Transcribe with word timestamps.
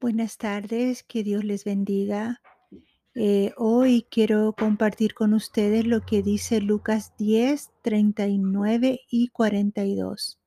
Buenas 0.00 0.38
tardes, 0.38 1.02
que 1.02 1.22
Dios 1.22 1.44
les 1.44 1.64
bendiga. 1.64 2.40
Eh, 3.14 3.52
hoy 3.58 4.06
quiero 4.10 4.54
compartir 4.54 5.12
con 5.12 5.34
ustedes 5.34 5.86
lo 5.86 6.00
que 6.06 6.22
dice 6.22 6.62
Lucas 6.62 7.12
10, 7.18 7.68
39 7.82 9.00
y 9.10 9.28
42. 9.28 10.40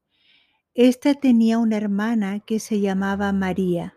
Esta 0.73 1.13
tenía 1.13 1.59
una 1.59 1.77
hermana 1.77 2.39
que 2.39 2.59
se 2.59 2.79
llamaba 2.79 3.31
María, 3.31 3.93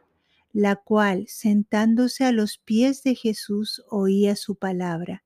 la 0.52 0.76
cual, 0.76 1.24
sentándose 1.26 2.26
a 2.26 2.32
los 2.32 2.58
pies 2.58 3.02
de 3.02 3.14
Jesús, 3.14 3.82
oía 3.88 4.36
su 4.36 4.56
palabra. 4.56 5.24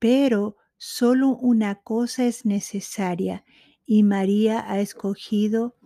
Pero 0.00 0.56
solo 0.78 1.28
una 1.28 1.76
cosa 1.76 2.26
es 2.26 2.44
necesaria, 2.44 3.44
y 3.86 4.02
María 4.02 4.68
ha 4.68 4.80
escogido 4.80 5.76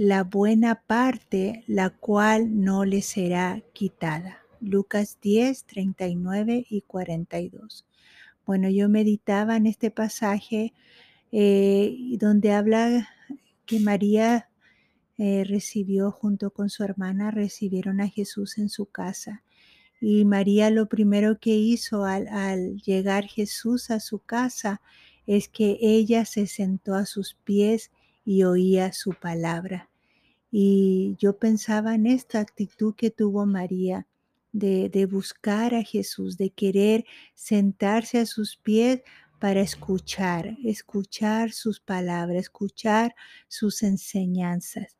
la 0.00 0.24
buena 0.24 0.76
parte, 0.86 1.62
la 1.66 1.90
cual 1.90 2.64
no 2.64 2.86
le 2.86 3.02
será 3.02 3.62
quitada. 3.74 4.38
Lucas 4.58 5.18
10, 5.20 5.64
39 5.64 6.64
y 6.70 6.80
42. 6.80 7.84
Bueno, 8.46 8.70
yo 8.70 8.88
meditaba 8.88 9.58
en 9.58 9.66
este 9.66 9.90
pasaje 9.90 10.72
eh, 11.32 11.98
donde 12.18 12.52
habla 12.52 13.10
que 13.66 13.78
María 13.78 14.48
eh, 15.18 15.44
recibió 15.44 16.10
junto 16.10 16.50
con 16.50 16.70
su 16.70 16.82
hermana, 16.82 17.30
recibieron 17.30 18.00
a 18.00 18.08
Jesús 18.08 18.56
en 18.56 18.70
su 18.70 18.86
casa. 18.86 19.42
Y 20.00 20.24
María 20.24 20.70
lo 20.70 20.88
primero 20.88 21.38
que 21.38 21.56
hizo 21.56 22.06
al, 22.06 22.26
al 22.28 22.78
llegar 22.78 23.26
Jesús 23.26 23.90
a 23.90 24.00
su 24.00 24.20
casa 24.20 24.80
es 25.26 25.50
que 25.50 25.76
ella 25.82 26.24
se 26.24 26.46
sentó 26.46 26.94
a 26.94 27.04
sus 27.04 27.34
pies 27.34 27.90
y 28.24 28.44
oía 28.44 28.94
su 28.94 29.12
palabra. 29.12 29.89
Y 30.50 31.16
yo 31.18 31.38
pensaba 31.38 31.94
en 31.94 32.06
esta 32.06 32.40
actitud 32.40 32.94
que 32.94 33.10
tuvo 33.10 33.46
María 33.46 34.06
de, 34.52 34.88
de, 34.88 35.06
buscar 35.06 35.74
a 35.74 35.82
Jesús, 35.82 36.36
de 36.36 36.50
querer 36.50 37.04
sentarse 37.34 38.18
a 38.18 38.26
sus 38.26 38.56
pies 38.56 39.02
para 39.38 39.60
escuchar, 39.60 40.56
escuchar 40.64 41.52
sus 41.52 41.80
palabras, 41.80 42.42
escuchar 42.42 43.14
sus 43.48 43.82
enseñanzas. 43.82 44.96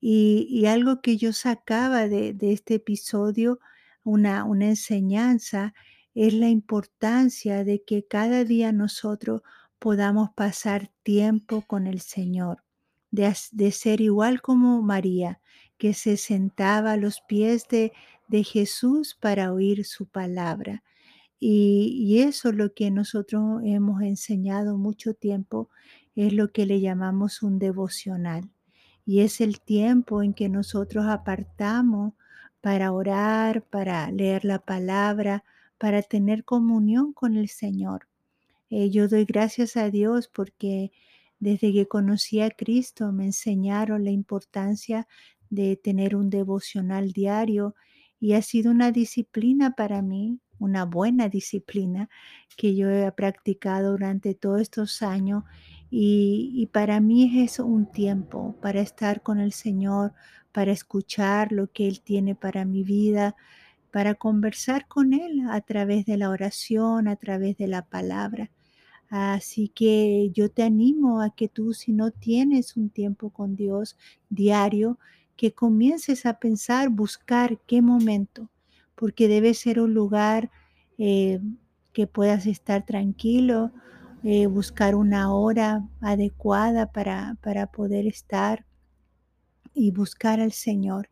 Y, 0.00 0.66
algo 0.66 1.00
que 1.00 1.16
yo 1.16 1.32
sacaba 1.32 2.08
de, 2.08 2.34
de 2.34 2.52
este 2.52 2.74
episodio, 2.74 3.58
una, 4.04 4.44
una 4.44 4.66
enseñanza, 4.66 5.74
es 6.14 6.34
la 6.34 6.48
importancia 6.50 7.64
de 7.64 7.82
que 7.84 8.06
cada 8.06 8.44
día 8.44 8.70
nosotros 8.72 9.42
podamos 9.78 10.30
pasar 10.34 10.90
tiempo 11.02 11.62
con 11.66 11.86
el 11.86 12.00
Señor 12.00 12.64
de, 13.14 13.70
ser 13.70 14.00
igual 14.00 14.42
como 14.42 14.82
María, 14.82 15.40
que 15.78 15.94
se 15.94 16.16
sentaba 16.16 16.92
a 16.92 16.96
los 16.96 17.20
pies 17.20 17.68
de, 17.68 17.92
de 18.28 18.44
Jesús 18.44 19.16
para 19.20 19.52
oír 19.52 19.84
su 19.84 20.06
palabra. 20.06 20.82
Y, 21.38 21.94
y, 21.98 22.22
eso 22.22 22.50
es 22.50 22.54
lo 22.54 22.72
que 22.74 22.90
nosotros 22.90 23.60
hemos 23.64 24.02
enseñado 24.02 24.78
mucho 24.78 25.14
tiempo, 25.14 25.68
es 26.16 26.32
lo 26.32 26.52
que 26.52 26.66
le 26.66 26.80
llamamos 26.80 27.42
un 27.42 27.58
devocional. 27.58 28.50
Y 29.06 29.20
es 29.20 29.40
el 29.40 29.60
tiempo 29.60 30.22
en 30.22 30.32
que 30.32 30.48
nosotros 30.48 31.06
apartamos 31.06 32.14
para 32.60 32.92
orar, 32.92 33.62
para 33.62 34.10
leer 34.10 34.44
la 34.44 34.58
palabra, 34.58 35.44
para 35.76 36.02
tener 36.02 36.44
comunión 36.44 37.12
con 37.12 37.36
el 37.36 37.48
Señor. 37.48 38.08
Eh, 38.70 38.90
yo 38.90 39.06
doy 39.06 39.26
gracias 39.26 39.76
a 39.76 39.90
Dios 39.90 40.28
porque 40.28 40.90
desde 41.38 41.72
que 41.72 41.86
conocí 41.86 42.40
a 42.40 42.50
Cristo 42.50 43.12
me 43.12 43.26
enseñaron 43.26 44.04
la 44.04 44.10
importancia 44.10 45.06
de 45.50 45.76
tener 45.76 46.16
un 46.16 46.30
devocional 46.30 47.12
diario 47.12 47.74
y 48.20 48.32
ha 48.32 48.42
sido 48.42 48.70
una 48.70 48.90
disciplina 48.90 49.72
para 49.72 50.02
mí, 50.02 50.40
una 50.58 50.84
buena 50.84 51.28
disciplina 51.28 52.08
que 52.56 52.74
yo 52.74 52.88
he 52.88 53.10
practicado 53.12 53.92
durante 53.92 54.34
todos 54.34 54.62
estos 54.62 55.02
años 55.02 55.44
y, 55.90 56.52
y 56.54 56.66
para 56.66 57.00
mí 57.00 57.42
es 57.42 57.58
un 57.58 57.90
tiempo 57.90 58.56
para 58.62 58.80
estar 58.80 59.22
con 59.22 59.40
el 59.40 59.52
Señor, 59.52 60.12
para 60.52 60.72
escuchar 60.72 61.52
lo 61.52 61.70
que 61.70 61.86
Él 61.86 62.00
tiene 62.00 62.34
para 62.34 62.64
mi 62.64 62.82
vida, 62.84 63.36
para 63.90 64.14
conversar 64.14 64.88
con 64.88 65.12
Él 65.12 65.42
a 65.50 65.60
través 65.60 66.06
de 66.06 66.16
la 66.16 66.30
oración, 66.30 67.08
a 67.08 67.16
través 67.16 67.56
de 67.58 67.68
la 67.68 67.82
palabra. 67.82 68.50
Así 69.16 69.68
que 69.68 70.32
yo 70.34 70.50
te 70.50 70.64
animo 70.64 71.20
a 71.20 71.30
que 71.30 71.46
tú, 71.46 71.72
si 71.72 71.92
no 71.92 72.10
tienes 72.10 72.76
un 72.76 72.90
tiempo 72.90 73.30
con 73.30 73.54
Dios 73.54 73.96
diario, 74.28 74.98
que 75.36 75.52
comiences 75.52 76.26
a 76.26 76.40
pensar, 76.40 76.88
buscar 76.88 77.60
qué 77.64 77.80
momento, 77.80 78.50
porque 78.96 79.28
debe 79.28 79.54
ser 79.54 79.78
un 79.78 79.94
lugar 79.94 80.50
eh, 80.98 81.38
que 81.92 82.08
puedas 82.08 82.46
estar 82.46 82.84
tranquilo, 82.84 83.70
eh, 84.24 84.46
buscar 84.48 84.96
una 84.96 85.32
hora 85.32 85.88
adecuada 86.00 86.90
para, 86.90 87.36
para 87.40 87.68
poder 87.68 88.08
estar 88.08 88.66
y 89.74 89.92
buscar 89.92 90.40
al 90.40 90.50
Señor. 90.50 91.08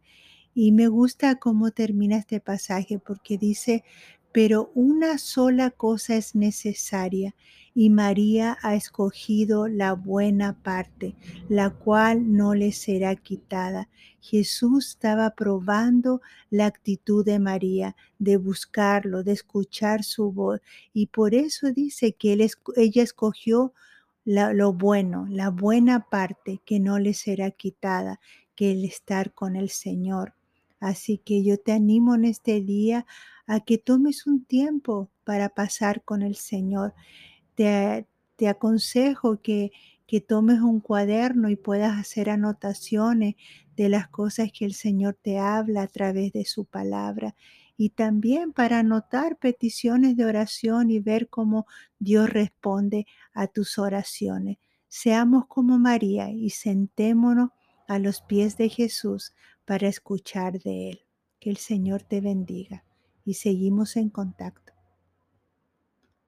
Y 0.54 0.72
me 0.72 0.88
gusta 0.88 1.36
cómo 1.36 1.70
termina 1.70 2.16
este 2.16 2.40
pasaje 2.40 2.98
porque 2.98 3.38
dice, 3.38 3.84
pero 4.32 4.70
una 4.74 5.18
sola 5.18 5.70
cosa 5.70 6.16
es 6.16 6.34
necesaria 6.34 7.34
y 7.74 7.90
María 7.90 8.58
ha 8.62 8.74
escogido 8.74 9.66
la 9.66 9.94
buena 9.94 10.62
parte, 10.62 11.14
la 11.48 11.70
cual 11.70 12.34
no 12.36 12.54
le 12.54 12.72
será 12.72 13.16
quitada. 13.16 13.88
Jesús 14.20 14.88
estaba 14.90 15.30
probando 15.30 16.20
la 16.50 16.66
actitud 16.66 17.24
de 17.24 17.38
María, 17.38 17.96
de 18.18 18.36
buscarlo, 18.36 19.22
de 19.22 19.32
escuchar 19.32 20.04
su 20.04 20.32
voz, 20.32 20.60
y 20.92 21.06
por 21.06 21.34
eso 21.34 21.72
dice 21.72 22.12
que 22.12 22.36
ella 22.76 23.02
escogió 23.02 23.72
lo 24.24 24.72
bueno, 24.72 25.26
la 25.28 25.50
buena 25.50 26.08
parte 26.08 26.60
que 26.64 26.78
no 26.78 26.98
le 26.98 27.14
será 27.14 27.50
quitada, 27.50 28.20
que 28.54 28.72
el 28.72 28.84
estar 28.84 29.32
con 29.32 29.56
el 29.56 29.70
Señor. 29.70 30.34
Así 30.82 31.18
que 31.18 31.44
yo 31.44 31.58
te 31.58 31.70
animo 31.70 32.16
en 32.16 32.24
este 32.24 32.60
día 32.60 33.06
a 33.46 33.60
que 33.60 33.78
tomes 33.78 34.26
un 34.26 34.44
tiempo 34.44 35.10
para 35.22 35.48
pasar 35.48 36.02
con 36.02 36.22
el 36.22 36.34
Señor. 36.34 36.92
Te, 37.54 38.06
aconsejo 38.48 39.40
que, 39.40 39.70
que 40.08 40.20
tomes 40.20 40.60
un 40.60 40.80
cuaderno 40.80 41.48
y 41.50 41.54
puedas 41.54 41.96
hacer 41.96 42.28
anotaciones 42.28 43.36
de 43.76 43.88
las 43.88 44.08
cosas 44.08 44.50
que 44.50 44.64
el 44.64 44.74
Señor 44.74 45.16
te 45.22 45.38
habla 45.38 45.82
a 45.82 45.86
través 45.86 46.32
de 46.32 46.44
su 46.44 46.64
palabra 46.64 47.36
y 47.76 47.90
también 47.90 48.52
para 48.52 48.80
anotar 48.80 49.36
peticiones 49.36 50.16
de 50.16 50.24
oración 50.24 50.90
y 50.90 50.98
ver 50.98 51.28
cómo 51.28 51.66
Dios 52.00 52.28
responde 52.28 53.06
a 53.32 53.46
tus 53.46 53.78
oraciones. 53.78 54.58
Seamos 54.88 55.46
como 55.46 55.78
María 55.78 56.30
y 56.32 56.50
sentémonos 56.50 57.50
a 57.92 57.98
los 57.98 58.22
pies 58.22 58.56
de 58.56 58.70
Jesús 58.70 59.34
para 59.66 59.86
escuchar 59.86 60.58
de 60.60 60.90
Él. 60.90 61.00
Que 61.38 61.50
el 61.50 61.58
Señor 61.58 62.02
te 62.02 62.22
bendiga 62.22 62.84
y 63.22 63.34
seguimos 63.34 63.96
en 63.96 64.08
contacto. 64.08 64.71